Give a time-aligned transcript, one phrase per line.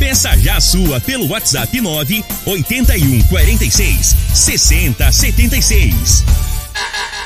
[0.00, 6.24] Peça já a sua pelo WhatsApp 9 81 46 60 76.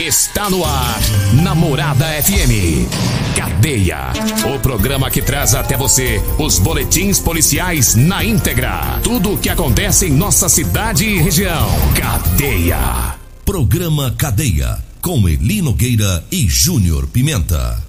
[0.00, 1.00] Está no ar,
[1.41, 2.91] Namorada FM.
[3.36, 4.12] Cadeia.
[4.52, 8.98] O programa que traz até você os boletins policiais na íntegra.
[9.05, 11.69] Tudo o que acontece em nossa cidade e região.
[11.95, 13.14] Cadeia.
[13.45, 14.78] Programa Cadeia.
[15.00, 17.80] Com Eli Nogueira e Júnior Pimenta.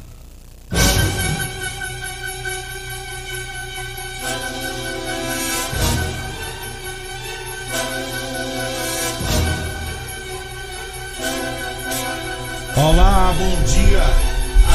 [12.77, 14.03] Olá, bom dia.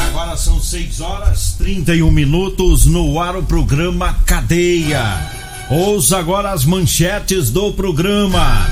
[0.07, 5.29] Agora são 6 horas 31 minutos no ar o programa Cadeia.
[5.69, 8.67] Ouça agora as manchetes do programa.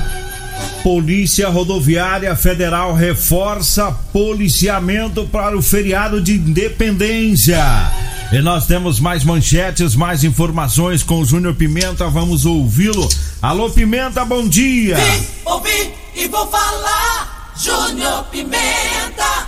[0.82, 7.62] Polícia Rodoviária Federal reforça policiamento para o feriado de independência.
[8.32, 12.08] E nós temos mais manchetes, mais informações com o Júnior Pimenta.
[12.08, 13.08] Vamos ouvi-lo.
[13.40, 14.96] Alô, Pimenta, bom dia.
[14.96, 17.29] Vim, ouvi e vou falar.
[17.62, 19.46] Júnior Pimenta.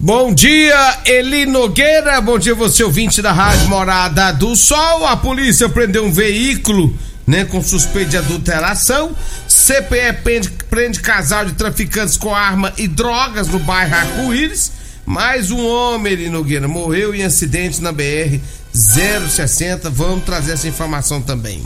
[0.00, 2.20] Bom dia, Eli Nogueira.
[2.20, 5.06] Bom dia, você ouvinte da Rádio Morada do Sol.
[5.06, 6.92] A polícia prendeu um veículo,
[7.24, 9.14] né, com suspeito de adulteração.
[9.48, 14.72] CPE prende, prende casal de traficantes com arma e drogas no bairro Arco-Íris.
[15.06, 18.40] Mais um homem, Eli Nogueira, morreu em acidente na BR
[18.74, 19.88] 060.
[19.90, 21.62] Vamos trazer essa informação também.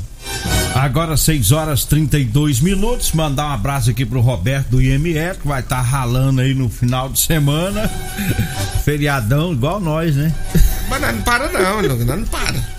[0.75, 3.13] Agora 6 horas 32 minutos.
[3.13, 6.69] Mandar um abraço aqui pro Roberto do IME, que vai estar tá ralando aí no
[6.69, 7.91] final de semana.
[8.85, 10.33] Feriadão, igual nós, né?
[10.89, 12.79] Mas nós não para, não, nós não para.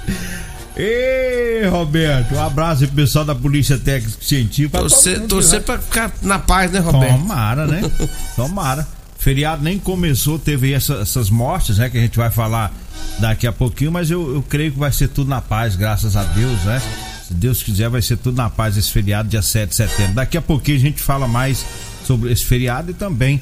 [0.78, 4.78] Ei, Roberto, um abraço aí pro pessoal da Polícia Técnica Científica.
[4.78, 7.18] Torcer, torcer pra ficar na paz, né, Roberto?
[7.18, 7.82] Tomara, né?
[8.38, 8.99] Tomara.
[9.20, 11.90] Feriado nem começou, teve essa, essas mortes, né?
[11.90, 12.74] Que a gente vai falar
[13.20, 16.24] daqui a pouquinho, mas eu, eu creio que vai ser tudo na paz, graças a
[16.24, 16.82] Deus, né?
[17.28, 20.14] Se Deus quiser, vai ser tudo na paz esse feriado, dia 7 de setembro.
[20.14, 21.66] Daqui a pouquinho a gente fala mais
[22.06, 23.42] sobre esse feriado e também.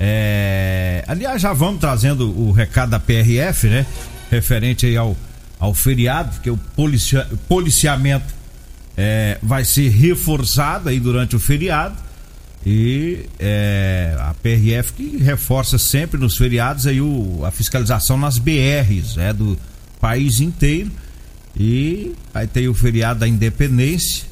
[0.00, 1.04] É...
[1.06, 3.84] Aliás, já vamos trazendo o recado da PRF, né?
[4.30, 5.14] Referente aí ao,
[5.60, 7.28] ao feriado, porque o policia...
[7.46, 8.34] policiamento
[8.96, 9.36] é...
[9.42, 12.07] vai ser reforçado aí durante o feriado.
[12.66, 14.16] E é...
[14.18, 17.44] a PRF que reforça sempre nos feriados aí o...
[17.44, 19.58] a fiscalização nas BRs, é do
[20.00, 20.90] país inteiro
[21.58, 24.26] e aí tem o feriado da Independência.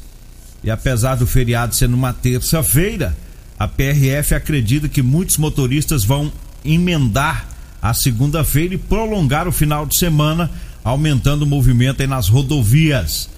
[0.62, 3.16] E apesar do feriado ser numa terça-feira,
[3.59, 6.32] a PRF acredita que muitos motoristas vão
[6.64, 7.48] emendar
[7.82, 10.50] a segunda-feira e prolongar o final de semana,
[10.84, 13.28] aumentando o movimento aí nas rodovias.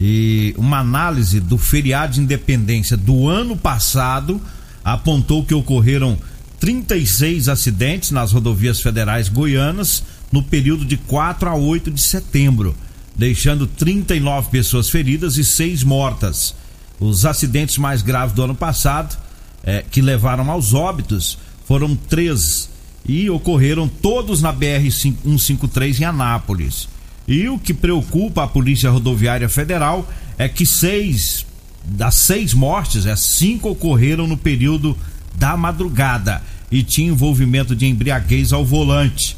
[0.00, 4.40] E uma análise do feriado de independência do ano passado
[4.84, 6.18] apontou que ocorreram
[6.58, 12.74] 36 acidentes nas rodovias federais goianas no período de 4 a 8 de setembro
[13.14, 16.54] deixando 39 pessoas feridas e seis mortas.
[16.98, 19.16] Os acidentes mais graves do ano passado,
[19.62, 22.70] é, que levaram aos óbitos, foram três
[23.04, 26.88] e ocorreram todos na BR 153 em Anápolis.
[27.26, 31.46] E o que preocupa a Polícia Rodoviária Federal é que seis
[31.84, 34.96] das seis mortes, é, cinco ocorreram no período
[35.34, 39.36] da madrugada e tinha envolvimento de embriaguez ao volante.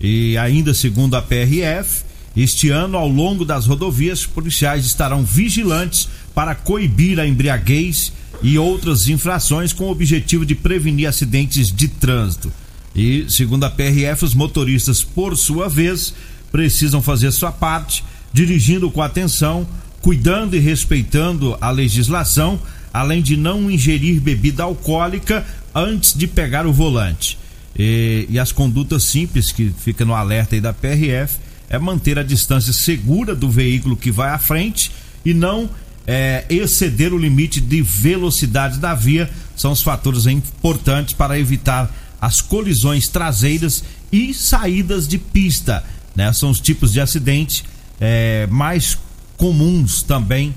[0.00, 2.02] E ainda segundo a PRF,
[2.36, 8.12] este ano, ao longo das rodovias, policiais estarão vigilantes para coibir a embriaguez
[8.42, 12.50] e outras infrações com o objetivo de prevenir acidentes de trânsito.
[12.96, 16.14] E, segundo a PRF, os motoristas, por sua vez,
[16.52, 19.66] precisam fazer sua parte, dirigindo com atenção,
[20.02, 22.60] cuidando e respeitando a legislação,
[22.92, 25.44] além de não ingerir bebida alcoólica
[25.74, 27.38] antes de pegar o volante.
[27.76, 31.38] E, e as condutas simples que fica no alerta aí da PRF
[31.70, 34.92] é manter a distância segura do veículo que vai à frente
[35.24, 35.70] e não
[36.06, 39.30] é, exceder o limite de velocidade da via.
[39.56, 41.90] São os fatores importantes para evitar
[42.20, 43.82] as colisões traseiras
[44.12, 45.82] e saídas de pista.
[46.14, 46.32] Né?
[46.32, 47.64] São os tipos de acidente
[48.00, 48.98] é, mais
[49.36, 50.54] comuns também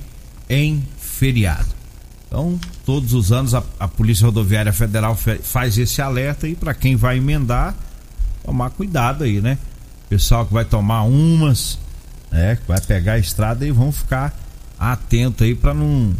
[0.50, 1.68] em feriado.
[2.28, 6.74] Então, todos os anos a, a Polícia Rodoviária Federal fe- faz esse alerta e para
[6.74, 7.74] quem vai emendar,
[8.44, 9.57] tomar cuidado aí, né?
[10.10, 11.80] Pessoal que vai tomar umas,
[12.31, 12.57] né?
[12.57, 14.38] Que vai pegar a estrada e vão ficar
[14.78, 16.13] atento aí para não,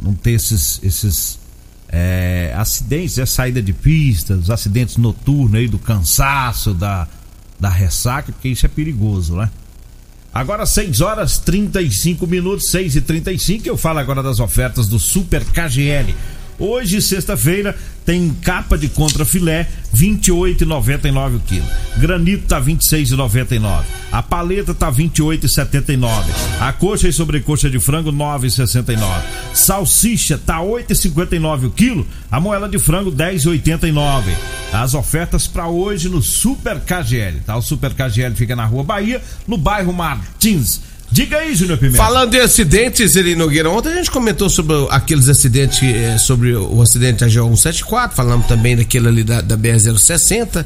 [0.00, 1.38] não ter esses, esses
[1.88, 7.08] é, acidentes, a saída de pistas, acidentes noturnos aí do cansaço, da,
[7.58, 9.50] da ressaca, porque isso é perigoso, né?
[10.32, 15.42] Agora 6 horas 35 minutos, 6 e 35 eu falo agora das ofertas do Super
[15.44, 16.14] KGL.
[16.58, 21.66] Hoje, sexta-feira, tem capa de contra filé 28,99 o quilo.
[21.96, 23.82] Granito tá 26,99.
[24.12, 26.08] A paleta tá 28,79.
[26.60, 28.96] A coxa e sobrecoxa de frango 9,69.
[29.52, 32.06] Salsicha tá 8,59 o quilo.
[32.30, 34.22] A moela de frango 10,89.
[34.72, 37.56] As ofertas para hoje no Super KGL, tá?
[37.56, 40.80] O Super KGL fica na Rua Bahia, no bairro Martins.
[41.10, 41.98] Diga aí, Júnior Pimenta.
[41.98, 46.82] Falando em acidentes, Eli Nogueira, ontem a gente comentou sobre aqueles acidentes, eh, sobre o
[46.82, 50.64] acidente da GO174, falamos também daquele ali da, da BR-060,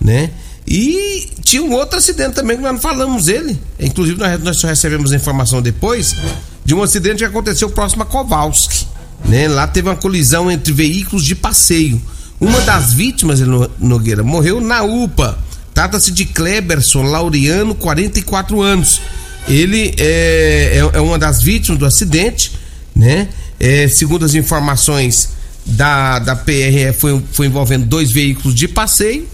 [0.00, 0.30] né?
[0.66, 3.58] E tinha um outro acidente também que nós não falamos dele.
[3.78, 6.16] Inclusive, nós, nós só recebemos a informação depois
[6.64, 8.86] de um acidente que aconteceu próximo a Kowalski.
[9.24, 9.46] Né?
[9.46, 12.02] Lá teve uma colisão entre veículos de passeio.
[12.40, 13.40] Uma das vítimas,
[13.78, 15.38] Nogueira, morreu na UPA.
[15.72, 19.00] Trata-se de Kleberson Laureano, 44 anos.
[19.48, 22.52] Ele é, é, é uma das vítimas do acidente,
[22.94, 23.28] né?
[23.58, 25.30] É, segundo as informações
[25.64, 29.26] da, da PRE, foi, foi envolvendo dois veículos de passeio.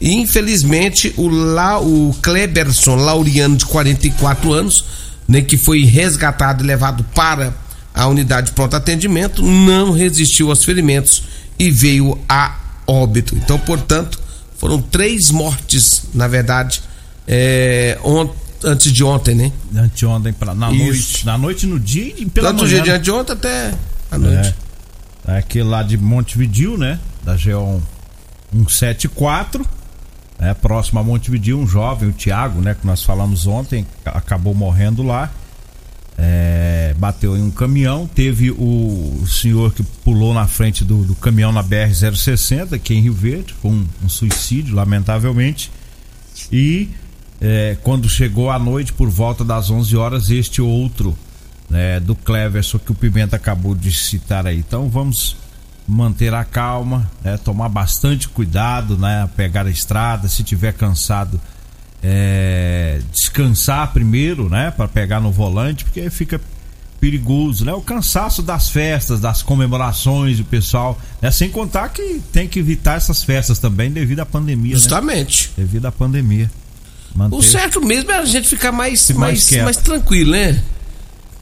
[0.00, 4.84] E infelizmente o, La, o Kleberson Laureano, de 44 anos,
[5.26, 7.52] né, que foi resgatado e levado para
[7.94, 11.22] a unidade de pronto atendimento, não resistiu aos ferimentos
[11.58, 13.34] e veio a óbito.
[13.34, 14.20] Então, portanto,
[14.58, 16.82] foram três mortes, na verdade,
[17.26, 18.34] é, ont-
[18.64, 19.52] antes de ontem, né?
[19.76, 20.84] Anteontem pra, na Isso.
[20.84, 21.26] noite.
[21.26, 22.74] Na noite, no dia e pela Tanto manhã.
[22.74, 22.96] dia de né?
[22.96, 23.74] anteontem até
[24.10, 24.54] a noite.
[25.26, 26.98] É aquele lá de Montevidil, né?
[27.24, 27.82] Da GO
[28.52, 29.66] 174.
[30.38, 32.76] É, próximo a Montevidil, um jovem, o Thiago, né?
[32.78, 35.30] Que nós falamos ontem, acabou morrendo lá.
[36.18, 38.06] É, bateu em um caminhão.
[38.06, 43.00] Teve o, o senhor que pulou na frente do, do caminhão na BR-060, aqui em
[43.00, 43.54] Rio Verde.
[43.60, 45.70] Foi um, um suicídio, lamentavelmente.
[46.52, 46.88] E
[47.40, 51.16] é, quando chegou à noite, por volta das 11 horas, este outro
[51.68, 54.58] né, do Cleverson que o Pimenta acabou de citar aí.
[54.58, 55.36] Então vamos
[55.86, 61.40] manter a calma, né, tomar bastante cuidado, né, pegar a estrada, se tiver cansado,
[62.02, 66.40] é, descansar primeiro, né, para pegar no volante, porque fica
[66.98, 67.72] perigoso, né?
[67.74, 71.30] O cansaço das festas, das comemorações, o pessoal, né?
[71.30, 74.80] Sem contar que tem que evitar essas festas também devido à pandemia, né?
[74.80, 75.52] Justamente.
[75.56, 76.50] Devido à pandemia.
[77.16, 77.34] Manter...
[77.36, 80.60] O certo mesmo é a gente ficar mais, mais mais, mais tranquilo, né?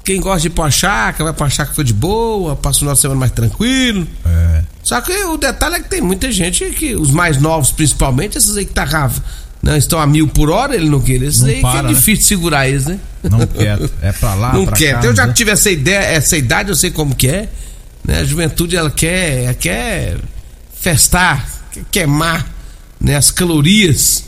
[0.05, 2.95] Quem gosta de ir pra chácara, vai pra chácara foi de boa, passa o final
[2.95, 4.07] de semana mais tranquilo.
[4.25, 4.63] É.
[4.83, 8.57] Só que o detalhe é que tem muita gente que, os mais novos principalmente, esses
[8.57, 8.85] aí que tá
[9.65, 11.23] não, estão a mil por hora, ele não quer.
[11.23, 11.89] Esses Não aí que para, é né?
[11.89, 13.01] difícil segurar eles, né?
[13.23, 15.01] Não quer, é pra lá, não pra quer.
[15.01, 15.33] cá, eu já né?
[15.33, 17.49] tive essa ideia, essa idade, eu sei como que é.
[18.05, 18.21] Né?
[18.21, 20.19] A juventude ela quer, ela quer
[20.79, 22.47] festar, quer queimar
[23.01, 23.17] né?
[23.17, 24.25] as calorias.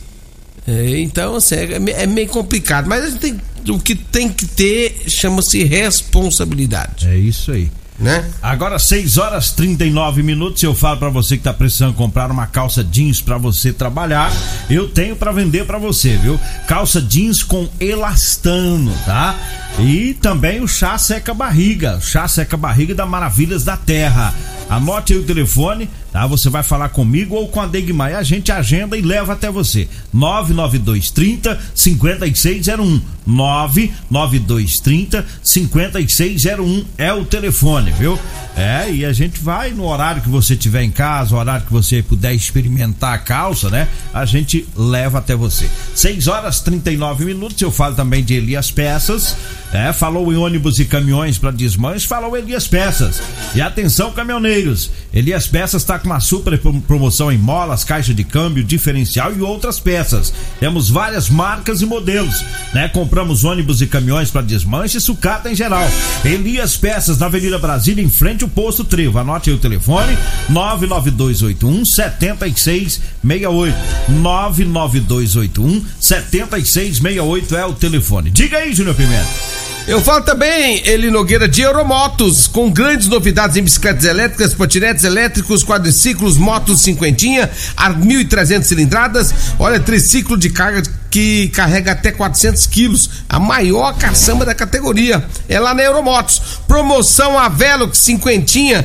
[0.67, 2.87] É, então, assim, é, me- é meio complicado.
[2.89, 3.41] Mas a gente tem,
[3.73, 7.07] o que tem que ter chama-se responsabilidade.
[7.09, 7.71] É isso aí.
[7.99, 8.31] Né?
[8.43, 12.85] Agora 6 horas 39 minutos, eu falo pra você que tá precisando comprar uma calça
[12.85, 14.31] jeans pra você trabalhar,
[14.69, 16.39] eu tenho pra vender pra você, viu?
[16.67, 19.35] Calça jeans com elastano, tá?
[19.79, 24.35] E também o chá seca barriga, chá seca barriga da Maravilhas da Terra.
[24.69, 26.27] Anote aí o telefone, tá?
[26.27, 29.89] Você vai falar comigo ou com a Degmar, a gente agenda e leva até você.
[30.13, 33.01] 99230 5601.
[33.27, 38.19] 99230 5601 é o telefone, viu?
[38.57, 41.73] É, e a gente vai no horário que você tiver em casa, o horário que
[41.73, 43.87] você puder experimentar a calça, né?
[44.15, 45.69] A gente leva até você.
[45.95, 47.61] 6 horas 39 minutos.
[47.61, 49.37] Eu falo também de Elias Peças.
[49.73, 53.21] É, falou em ônibus e caminhões para desmanche, falou Elias Peças.
[53.55, 54.91] E atenção, caminhoneiros.
[55.13, 59.41] Elias Peças está com uma super prom- promoção em molas, caixa de câmbio, diferencial e
[59.41, 60.33] outras peças.
[60.61, 62.89] Temos várias marcas e modelos, né?
[62.89, 65.87] Compramos ônibus e caminhões para desmanche e sucata em geral.
[66.25, 69.19] Elias Peças na Avenida Brasília, em frente ao posto Trevo.
[69.19, 70.17] Anote aí o telefone:
[70.49, 73.77] 99281 7668.
[74.09, 78.31] 99281 7668 é o telefone.
[78.31, 79.56] Diga aí, Júnior Pimenta.
[79.87, 85.63] Eu falo também, Eli Nogueira, de Euromotos, com grandes novidades em bicicletas elétricas, patinetes elétricos,
[85.63, 89.33] quadriciclos, motos cinquentinha, a 1.300 cilindradas.
[89.61, 95.25] Olha, triciclo de carga que carrega até 400 quilos, a maior caçamba da categoria.
[95.49, 96.43] É lá na Euromotos.
[96.67, 98.85] Promoção Avelox cinquentinha,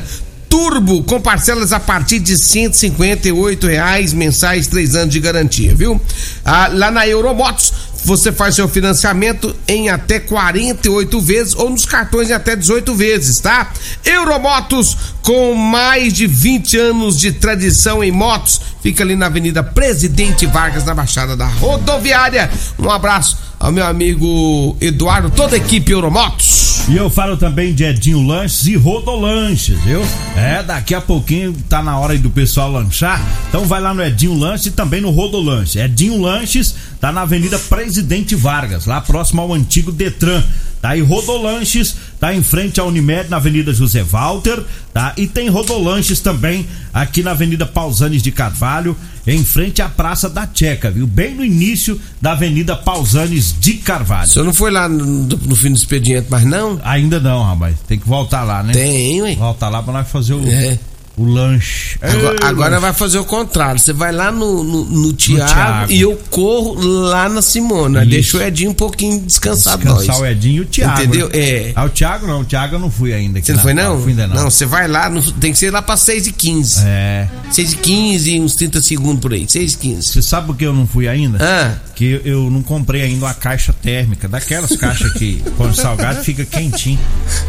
[0.51, 5.99] Turbo com parcelas a partir de 158 reais mensais, três anos de garantia, viu?
[6.43, 7.71] Ah, lá na Euromotos
[8.03, 13.39] você faz seu financiamento em até 48 vezes ou nos cartões em até 18 vezes,
[13.39, 13.71] tá?
[14.03, 20.45] Euromotos com mais de 20 anos de tradição em motos, fica ali na Avenida Presidente
[20.45, 22.49] Vargas, na Baixada da Rodoviária.
[22.79, 26.81] Um abraço ao meu amigo Eduardo, toda a equipe Euromotos.
[26.87, 30.01] E eu falo também de Edinho Lanches e Rodolanches, viu?
[30.35, 33.21] É, daqui a pouquinho tá na hora aí do pessoal lanchar.
[33.49, 35.79] Então vai lá no Edinho Lanches e também no Rodolanche.
[35.79, 40.43] Edinho Lanches tá na Avenida Presidente Vargas, lá próximo ao antigo Detran.
[40.81, 44.63] Tá aí Rodolanches, tá em frente à Unimed na Avenida José Walter,
[44.93, 45.11] tá?
[45.17, 50.47] E tem Rodolanches também aqui na Avenida Pausanes de Carvalho, em frente à Praça da
[50.53, 51.07] Checa, viu?
[51.07, 54.27] Bem no início da Avenida Pausanes de Carvalho.
[54.27, 56.79] O senhor não foi lá no, no fim do expediente, mas não?
[56.83, 57.75] Ainda não, rapaz.
[57.87, 58.71] Tem que voltar lá, né?
[58.71, 59.35] Tem, ué.
[59.35, 60.77] Voltar lá pra nós fazer o, É.
[61.17, 61.97] o lanche.
[62.01, 62.81] Agora, Ei, agora lanche.
[62.81, 63.79] vai fazer o contrário.
[63.79, 65.91] Você vai lá no, no, no Tiago Thiago.
[65.91, 68.05] e eu corro lá na Simona.
[68.05, 69.77] Deixa o Edinho um pouquinho descansado.
[69.83, 70.19] Descansar nós.
[70.19, 71.01] o Edinho e o Thiago.
[71.01, 71.27] Entendeu?
[71.29, 71.37] né?
[71.39, 71.71] É.
[71.75, 72.41] Ah, o Thiago não.
[72.41, 73.39] O Thiago eu não fui ainda.
[73.39, 74.01] aqui Você não na- foi não?
[74.01, 74.49] Fui ainda não.
[74.49, 77.27] você vai lá, no- tem que ser lá pra 6 e 15 É.
[77.51, 79.45] 6 e 15 uns 30 segundos por aí.
[79.47, 81.37] 6 e 15 Você sabe por que eu não fui ainda?
[81.41, 84.27] Ah, Que eu, não comprei ainda uma caixa térmica.
[84.27, 86.99] Daquelas caixas que põe salgado fica quentinho.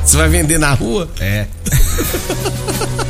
[0.05, 1.09] você vai vender na rua?
[1.21, 1.47] É.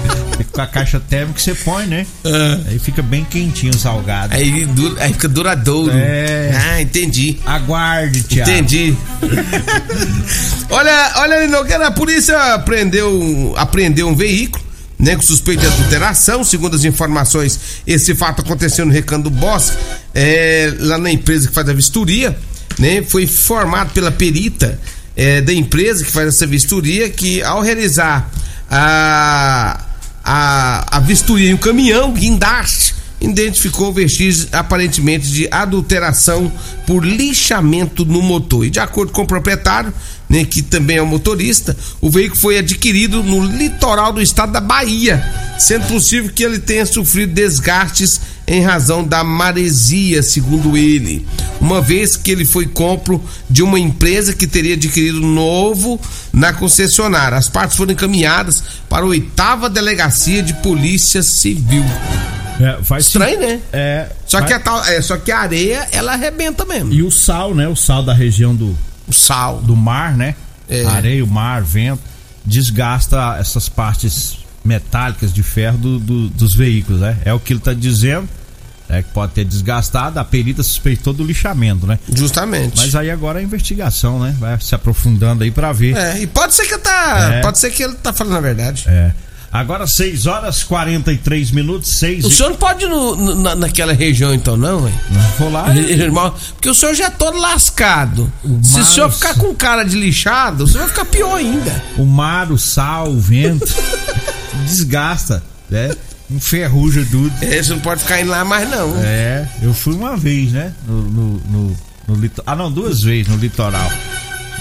[0.51, 2.07] Com a caixa térmica que você põe, né?
[2.25, 2.59] Ah.
[2.69, 4.35] Aí fica bem quentinho o salgado.
[4.35, 5.93] Aí, du- aí fica duradouro.
[5.95, 6.51] É.
[6.55, 7.39] Ah, entendi.
[7.47, 8.51] Aguarde, Thiago.
[8.51, 8.97] Entendi.
[10.71, 14.65] olha, olha ali, Nogueira, a polícia apreendeu, apreendeu um veículo,
[14.99, 16.45] né, com suspeita de adulteração.
[16.45, 19.77] Segundo as informações, esse fato aconteceu no Recanto do Bosque,
[20.15, 22.37] é, lá na empresa que faz a vistoria,
[22.79, 23.03] né?
[23.03, 24.79] Foi informado pela perita
[25.17, 28.31] é, da empresa que faz essa vistoria que ao realizar
[28.71, 29.79] a,
[30.25, 36.53] a, a vistoria em um caminhão, guindaste, identificou vestígios aparentemente de adulteração
[36.87, 38.67] por lixamento no motor.
[38.67, 39.93] E de acordo com o proprietário,
[40.29, 44.61] né, que também é o motorista, o veículo foi adquirido no litoral do estado da
[44.61, 45.23] Bahia,
[45.59, 48.21] sendo possível que ele tenha sofrido desgastes
[48.53, 51.27] em razão da maresia, segundo ele,
[51.61, 55.99] uma vez que ele foi compro de uma empresa que teria adquirido novo
[56.33, 57.39] na concessionária.
[57.39, 61.85] As partes foram encaminhadas para a oitava delegacia de polícia civil.
[62.61, 63.61] É, faz Estranho, né?
[63.73, 64.09] É.
[64.27, 66.93] Só faz- que, a tal, é, só que a areia, ela arrebenta mesmo.
[66.93, 67.67] E o sal, né?
[67.67, 68.77] O sal da região do,
[69.09, 69.61] O sal.
[69.63, 70.35] do mar, né?
[70.69, 70.85] É.
[70.85, 72.03] Areia, o mar, vento,
[72.45, 77.17] desgasta essas partes metálicas de ferro do- do- dos veículos, né?
[77.25, 78.29] É o que ele tá dizendo,
[78.93, 81.99] é que pode ter desgastado, a perita suspeitou do lixamento, né?
[82.15, 82.77] Justamente.
[82.77, 84.37] Mas aí agora é a investigação, né?
[84.39, 85.97] Vai se aprofundando aí pra ver.
[85.97, 87.31] É, e pode ser que ele tá.
[87.35, 87.41] É.
[87.41, 88.85] Pode ser que ele tá falando a verdade.
[88.87, 89.13] É.
[89.53, 92.33] Agora 6 horas 43 minutos, 6 O e...
[92.33, 94.95] senhor não pode ir no- no- na, naquela região então, não, hein?
[95.39, 95.69] Vou lá.
[95.77, 98.33] Irmão, Porque o senhor já é todo lascado.
[98.43, 101.83] Se o Márcio- senhor ficar com cara de lixado, o senhor vai ficar pior ainda.
[101.99, 103.67] O mar, o sal, o vento
[104.65, 105.91] desgasta, né?
[106.33, 107.33] Enferruja tudo.
[107.43, 108.95] É, você não pode ficar indo lá mais, não.
[109.03, 110.73] É, eu fui uma vez, né?
[110.87, 111.77] No, no, no,
[112.09, 113.91] no lito- Ah, não, duas vezes no litoral.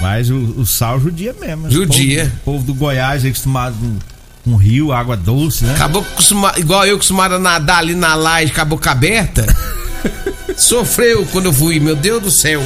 [0.01, 1.70] Mas o, o sal judia mesmo.
[1.70, 2.24] Judia.
[2.24, 3.98] O povo, o povo do Goiás é acostumado com,
[4.51, 5.75] com rio, água doce, né?
[5.75, 9.46] Acabou acostuma- igual eu acostumado a nadar ali na laje com a boca aberta.
[10.58, 12.62] Sofreu quando eu fui, meu Deus do céu.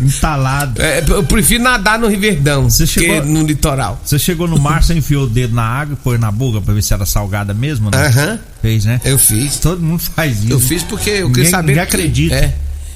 [0.00, 0.80] Entalado.
[0.82, 4.00] É, eu prefiro nadar no Riverdão Você que chegou- no litoral.
[4.04, 6.74] Você chegou no mar, você enfiou o dedo na água e pôs na boca pra
[6.74, 8.06] ver se era salgada mesmo, né?
[8.06, 8.38] Aham.
[8.62, 9.00] Fez, né?
[9.04, 9.58] Eu fiz.
[9.58, 10.52] Todo mundo faz isso.
[10.52, 11.66] Eu fiz porque eu Ninguém, queria saber.
[11.72, 12.34] ninguém que- acredita.
[12.34, 12.54] É.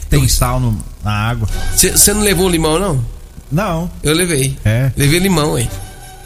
[0.09, 1.49] Tem sal no- na água.
[1.75, 3.04] Você não levou limão, não?
[3.52, 3.90] Não.
[4.02, 4.57] Eu levei.
[4.64, 4.90] É.
[4.97, 5.69] Levei limão, hein?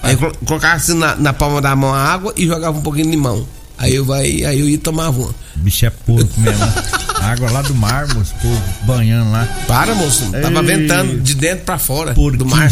[0.03, 2.83] Aí eu colo- colocava assim na, na palma da mão a água e jogava um
[2.83, 3.47] pouquinho de limão.
[3.77, 5.35] Aí eu, vai, aí eu ia tomar uma.
[5.57, 6.65] Bicho é porco mesmo.
[7.29, 9.47] água lá do mar, moço, povo banhando lá.
[9.67, 10.31] Para, moço.
[10.31, 10.65] Tava Ei.
[10.65, 12.71] ventando de dentro pra fora Por do mar.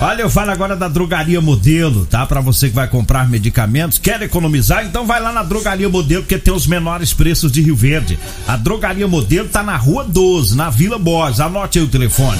[0.00, 2.24] Olha, eu falo agora da Drogaria Modelo, tá?
[2.24, 4.84] Pra você que vai comprar medicamentos, quer economizar?
[4.84, 8.16] Então vai lá na Drogaria Modelo, porque tem os menores preços de Rio Verde.
[8.46, 11.40] A Drogaria Modelo tá na Rua 12, na Vila Borges.
[11.40, 12.38] Anote aí o telefone.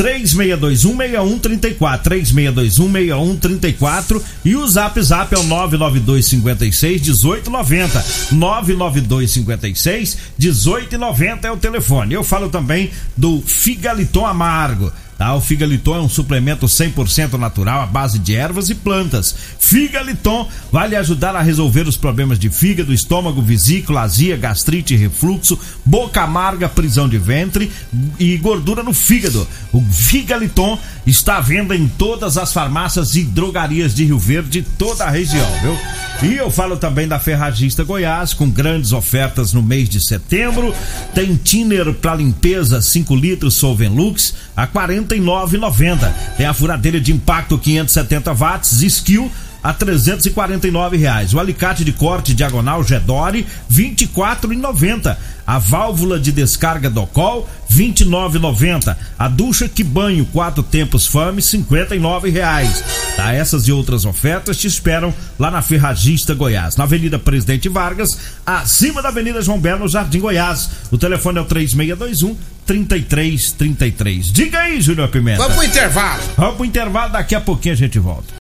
[0.00, 8.04] 36216134, 36216134 e o Zap Zap é o 99256 1890.
[8.32, 12.14] 99256 1890 é o telefone.
[12.14, 14.90] Eu falo também do Figaliton Amargo.
[15.20, 15.34] Tá?
[15.34, 19.34] O Figaliton é um suplemento 100% natural à base de ervas e plantas.
[19.58, 25.58] Figaliton vai lhe ajudar a resolver os problemas de fígado, estômago, vesícula, azia, gastrite, refluxo,
[25.84, 27.70] boca amarga, prisão de ventre
[28.18, 29.46] e gordura no fígado.
[29.74, 35.04] O Figaliton está à venda em todas as farmácias e drogarias de Rio Verde, toda
[35.04, 35.76] a região, viu?
[36.22, 40.74] E eu falo também da Ferragista Goiás, com grandes ofertas no mês de setembro.
[41.14, 44.66] Tem thinner para limpeza 5 litros Solvenlux a
[45.10, 46.12] 49,90.
[46.36, 49.30] Tem a furadeira de impacto 570 watts Skill
[49.62, 51.34] a 349 reais.
[51.34, 55.16] O alicate de corte diagonal Gedore 24,90.
[55.46, 58.96] A válvula de descarga Docol 29,90.
[59.18, 62.82] A ducha que banho quatro tempos Fame 59 reais.
[63.16, 68.16] Tá, essas e outras ofertas te esperam lá na Ferragista Goiás, na Avenida Presidente Vargas,
[68.46, 70.70] acima da Avenida João Belo, no Jardim Goiás.
[70.90, 72.36] O telefone é o 3621
[72.70, 74.32] 3333.
[74.32, 75.42] Diga aí, Júnior Pimenta.
[75.42, 76.22] Vamos pro intervalo.
[76.36, 78.34] Vamos pro intervalo, daqui a pouquinho a gente volta.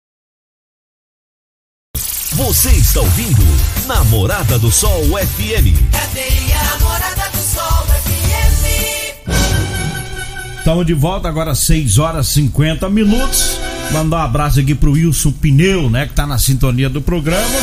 [2.32, 3.42] Você está ouvindo
[3.86, 5.72] Namorada do Sol FM.
[5.90, 7.37] Cadeia Namorada do
[10.68, 13.58] Estamos de volta agora, 6 horas 50 minutos.
[13.90, 16.06] Mandar um abraço aqui pro Wilson Pneu, né?
[16.06, 17.58] Que tá na sintonia do programa.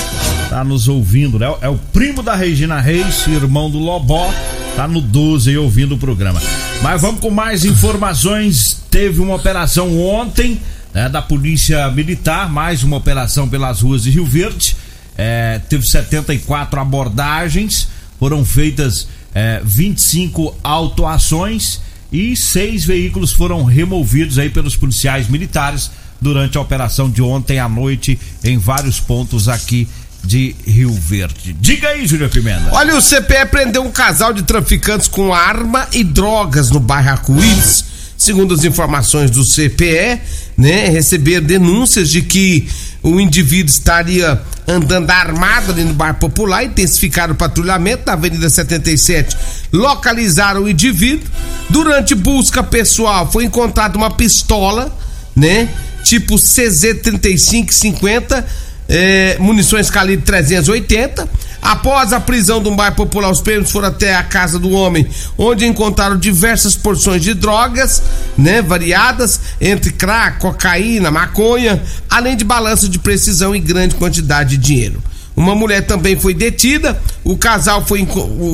[0.49, 1.45] Tá nos ouvindo, né?
[1.61, 4.33] É o primo da Regina Reis, irmão do Lobó.
[4.75, 6.41] Tá no 12 aí ouvindo o programa.
[6.81, 8.83] Mas vamos com mais informações.
[8.89, 10.59] Teve uma operação ontem
[10.91, 14.75] né, da Polícia Militar, mais uma operação pelas ruas de Rio Verde.
[15.15, 17.87] É, teve 74 abordagens,
[18.19, 26.57] foram feitas é, 25 autuações e seis veículos foram removidos aí pelos policiais militares durante
[26.57, 29.87] a operação de ontem à noite em vários pontos aqui
[30.23, 31.53] de Rio Verde.
[31.53, 32.69] Diga aí, Júlio Pimenta.
[32.71, 37.84] Olha, o CPE prendeu um casal de traficantes com arma e drogas no bairro Arco-Íris.
[38.17, 40.21] Segundo as informações do CPE,
[40.57, 42.67] né, receberam denúncias de que
[43.03, 49.35] o indivíduo estaria andando armado ali no bairro Popular, intensificaram o patrulhamento na Avenida 77,
[49.71, 51.29] localizaram o indivíduo.
[51.69, 54.97] Durante busca pessoal, foi encontrada uma pistola,
[55.35, 55.67] né,
[56.03, 58.43] tipo CZ3550
[58.87, 61.27] é, munições calibre 380.
[61.65, 65.65] Após a prisão do bairro popular, os prêmios foram até a casa do homem, onde
[65.65, 68.03] encontraram diversas porções de drogas,
[68.37, 74.57] né, variadas, entre crack, cocaína, maconha, além de balanço de precisão e grande quantidade de
[74.57, 75.01] dinheiro.
[75.35, 77.01] Uma mulher também foi detida.
[77.23, 78.07] O casal foi,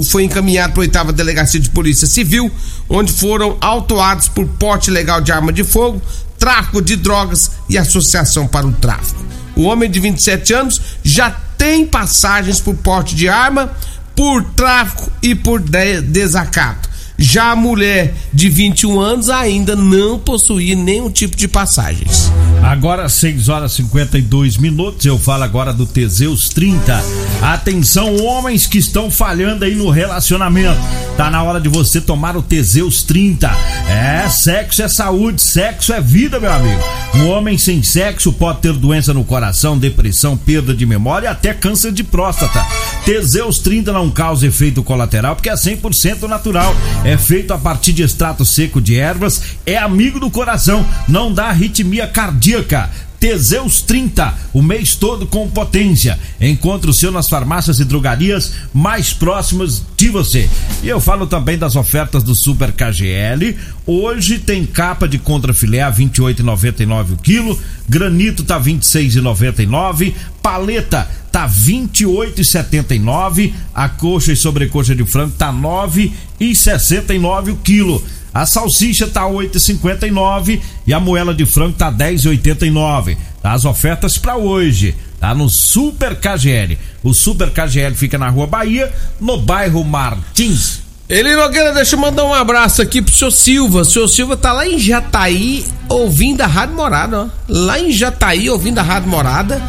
[0.10, 2.50] foi encaminhado para a oitava delegacia de polícia civil,
[2.90, 6.02] onde foram autuados por porte legal de arma de fogo,
[6.40, 9.22] tráfico de drogas e associação para o tráfico.
[9.54, 13.72] O homem de 27 anos já tem passagens por porte de arma,
[14.16, 16.90] por tráfico e por de desacato.
[17.22, 22.32] Já a mulher de 21 anos ainda não possuía nenhum tipo de passagens.
[22.64, 27.04] Agora 6 horas e 52 minutos, eu falo agora do Teseus 30.
[27.42, 30.80] Atenção, homens que estão falhando aí no relacionamento.
[31.18, 33.52] Tá na hora de você tomar o Teseus 30.
[33.90, 36.82] É, sexo é saúde, sexo é vida, meu amigo.
[37.16, 41.54] Um homem sem sexo pode ter doença no coração, depressão, perda de memória e até
[41.54, 42.66] câncer de próstata.
[43.06, 46.74] Teseus 30 não causa efeito colateral porque é 100% natural.
[47.04, 51.46] É feito a partir de extrato seco de ervas, é amigo do coração, não dá
[51.46, 52.90] arritmia cardíaca.
[53.22, 56.18] Teseus 30, o mês todo com potência.
[56.42, 60.50] Encontre o seu nas farmácias e drogarias mais próximas de você.
[60.82, 63.56] E eu falo também das ofertas do Super KGL.
[63.86, 71.08] Hoje tem capa de contrafilé a 28,99 o quilo, granito tá 26,99, paleta
[71.42, 78.04] tá 28,79, a coxa e sobrecoxa de frango tá 9,69 o quilo.
[78.34, 83.18] A salsicha tá 8,59 e a moela de frango tá 10,89.
[83.42, 86.78] Tá as ofertas para hoje, tá no Super KGL.
[87.04, 90.80] O Super KGL fica na Rua Bahia, no bairro Martins.
[91.10, 93.82] Eli Nogueira, deixa eu mandar um abraço aqui pro senhor Silva.
[93.82, 97.28] O senhor Silva tá lá em Jataí, ouvindo a Rádio Morada, ó.
[97.50, 99.62] Lá em Jataí, ouvindo a Rádio Morada.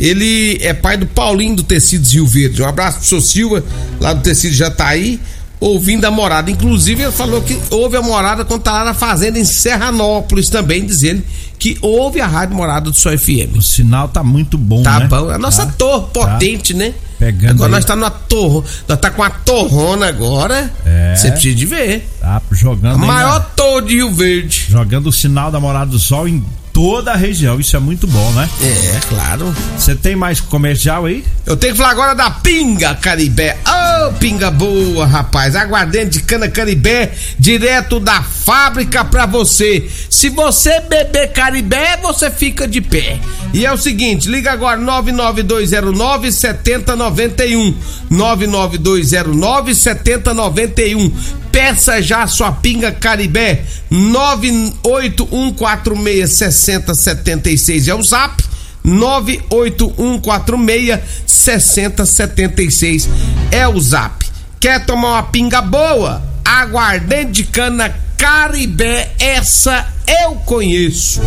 [0.00, 2.62] Ele é pai do Paulinho do Tecidos Rio Verde.
[2.62, 3.64] Um abraço pro senhor Silva,
[4.00, 5.20] lá do Tecido Jataí
[5.60, 6.50] ouvindo a morada.
[6.50, 10.86] Inclusive, ele falou que houve a morada quando tá lá na fazenda em Serranópolis também,
[10.86, 11.22] dizendo
[11.58, 13.58] que houve a rádio morada do Sol FM.
[13.58, 15.06] O sinal tá muito bom, Tá né?
[15.06, 15.28] bom.
[15.28, 15.72] A nossa Tá.
[15.76, 16.94] torre potente, né?
[17.18, 17.72] Pegando Agora aí.
[17.72, 18.66] nós tá numa torre.
[18.88, 20.72] Nós tá com uma torrona agora.
[20.86, 21.14] É.
[21.14, 22.08] Você precisa de ver.
[22.18, 24.66] Tá jogando A maior na- torre de Rio Verde.
[24.70, 26.42] jogando o sinal da Morada do Sol em
[26.80, 27.60] toda a região.
[27.60, 28.48] Isso é muito bom, né?
[28.62, 29.54] É, claro.
[29.76, 31.22] Você tem mais comercial aí?
[31.44, 33.58] Eu tenho que falar agora da Pinga Caribé.
[33.68, 35.54] Ô, Ô, pinga boa, rapaz.
[35.54, 39.86] Aguardente de cana caribé, direto da fábrica pra você.
[40.08, 43.20] Se você beber caribé, você fica de pé.
[43.52, 47.74] E é o seguinte, liga agora 99209 7091.
[48.08, 51.12] 99209 7091.
[51.52, 58.42] Peça já sua pinga caribé 98146 6076 é o zap
[58.84, 63.08] 98146 6076
[63.50, 64.26] é o zap.
[64.58, 66.22] Quer tomar uma pinga boa?
[66.44, 71.22] Aguardente de cana Caribé, essa eu conheço.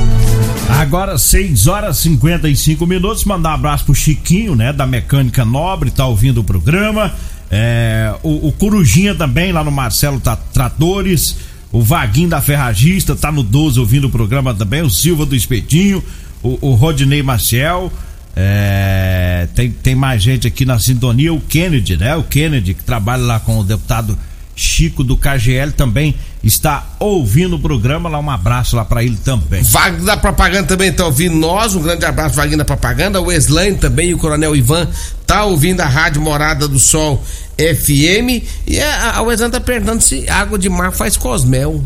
[0.69, 3.25] Agora 6 horas e 55 minutos.
[3.25, 4.71] Mandar um abraço pro Chiquinho, né?
[4.71, 7.11] Da Mecânica Nobre, tá ouvindo o programa.
[7.55, 11.37] É, o, o Corujinha também, lá no Marcelo tá, Tratores.
[11.71, 14.81] O Vaguinho da Ferragista tá no 12 ouvindo o programa também.
[14.81, 16.03] O Silva do Espetinho.
[16.41, 17.93] O, o Rodney Maciel.
[18.35, 21.31] É, tem, tem mais gente aqui na sintonia.
[21.31, 22.15] O Kennedy, né?
[22.15, 24.17] O Kennedy, que trabalha lá com o deputado
[24.55, 26.13] Chico do KGL também
[26.43, 28.07] está ouvindo o programa.
[28.07, 29.63] Lá um abraço lá para ele também.
[29.63, 31.73] Wagner da Propaganda também está ouvindo nós.
[31.73, 33.19] Um grande abraço, Wagner da Propaganda.
[33.19, 34.87] O Weslane também o Coronel Ivan
[35.25, 37.23] tá ouvindo a Rádio Morada do Sol
[37.57, 38.43] FM.
[38.67, 41.83] E a, a Weslane tá perguntando se água de mar faz cosmel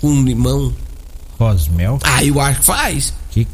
[0.00, 0.72] com limão.
[1.38, 1.98] Cosmel?
[2.02, 3.14] Ah, eu acho que faz.
[3.30, 3.46] Que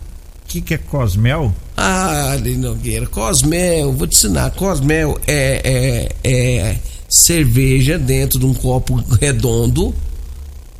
[0.49, 1.55] que, que é Cosmel?
[1.77, 4.51] Ah, Nogueira, Cosmel, vou te ensinar.
[4.53, 9.95] Cosmel é, é, é cerveja dentro de um copo redondo,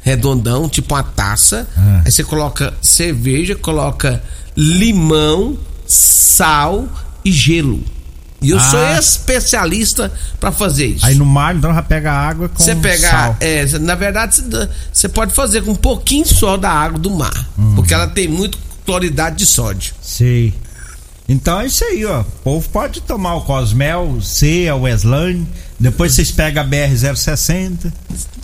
[0.01, 1.69] redondão, tipo uma taça.
[1.77, 2.03] Ah.
[2.05, 4.23] Aí você coloca cerveja, coloca
[4.57, 6.89] limão, sal
[7.23, 7.81] e gelo.
[8.41, 8.61] E eu Ah.
[8.71, 11.05] sou especialista pra fazer isso.
[11.05, 13.37] Aí no mar, então já pega água com Você pegar, sal.
[13.41, 14.43] é, na verdade,
[14.93, 17.75] você- pode fazer com um pouquinho só da água do mar, Uhum.
[17.75, 19.93] porque ela tem muito cloridade de sódio.
[20.01, 20.55] Sei.
[21.29, 22.21] Então é isso aí, ó.
[22.21, 25.47] O povo pode tomar o Cosmel, C, a Weslane.
[25.79, 27.93] Depois vocês pegam a BR-060,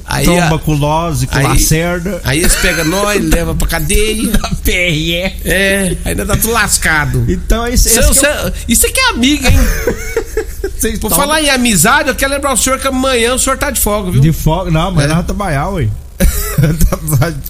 [0.05, 2.21] Aí, tromba a- com Lose, com aí- Lacerda.
[2.23, 4.31] aí eles pegam nós, levam pra cadeia.
[4.63, 5.15] PRE.
[5.45, 7.25] É, ainda tá tudo lascado.
[7.29, 7.89] Então é isso.
[7.89, 9.59] Cê- esse que Isso aqui é amiga, hein?
[10.79, 13.71] vocês Por falar em amizade, eu quero lembrar o senhor que amanhã o senhor tá
[13.71, 14.21] de folga, viu?
[14.21, 14.71] De folga.
[14.71, 15.09] Não, mas É.
[15.09, 15.89] nós vamos trabalhar, ué.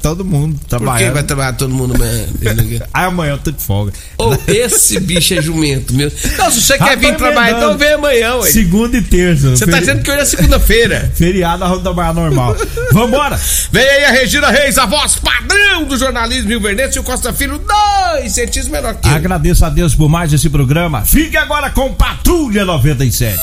[0.03, 1.13] Todo mundo Por que trabalhando.
[1.15, 2.27] vai trabalhar todo mundo amanhã?
[2.93, 3.93] Aí amanhã eu tô de folga.
[4.19, 6.19] Ou esse bicho é jumento mesmo.
[6.39, 7.65] Não, se você quer Rapaz, vir trabalhar, emendando.
[7.75, 8.51] então vem amanhã, ué.
[8.51, 9.51] Segunda e terça.
[9.51, 11.13] Você tá Feri- dizendo que hoje é segunda-feira.
[11.17, 12.57] Feriado, nós vamos trabalhar normal.
[12.93, 13.41] Vambora!
[13.73, 17.33] Vem aí a Regina Reis, a voz padrão do jornalismo Rio Verdense e o Costa
[17.33, 19.13] Filho, dois centímetros menor que eu.
[19.13, 21.03] Agradeço a Deus por mais esse programa.
[21.05, 23.39] Fique agora com Patrulha 97.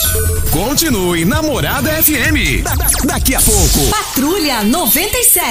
[0.52, 2.64] Continue Namorada FM.
[2.64, 3.88] Da- da- daqui a pouco.
[3.90, 5.51] Patrulha 97.